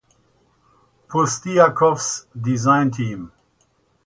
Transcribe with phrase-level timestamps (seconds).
[1.07, 3.31] Pustyakov's design team.